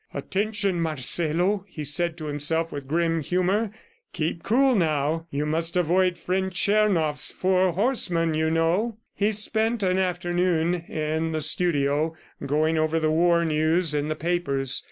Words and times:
"Attention, 0.15 0.81
Marcelo!" 0.81 1.63
he 1.67 1.83
said 1.83 2.17
to 2.17 2.25
himself 2.25 2.71
with 2.71 2.87
grim 2.87 3.21
humor. 3.21 3.69
"Keep 4.13 4.41
cool 4.41 4.73
now!... 4.73 5.27
You 5.29 5.45
must 5.45 5.77
avoid 5.77 6.17
Friend 6.17 6.51
Tchernoff's 6.51 7.29
four 7.29 7.73
horsemen, 7.73 8.33
you 8.33 8.49
know!" 8.49 8.97
He 9.13 9.31
spent 9.31 9.83
an 9.83 9.99
afternoon 9.99 10.73
in 10.73 11.33
the 11.33 11.41
studio 11.41 12.15
going 12.43 12.79
over 12.79 12.99
the 12.99 13.11
war 13.11 13.45
news 13.45 13.93
in 13.93 14.07
the 14.07 14.15
papers. 14.15 14.79